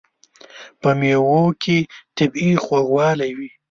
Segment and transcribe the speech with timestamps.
[0.81, 1.77] په مېوو کې
[2.17, 3.49] طبیعي خوږوالی وي.